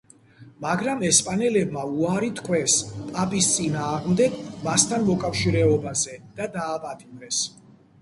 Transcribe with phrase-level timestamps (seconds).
[0.63, 7.49] მაგრამ ესპანელებმა უარი თქვეს პაპის წინააღმდეგ მასთან მოკავშირეობაზე და დააპატიმრეს.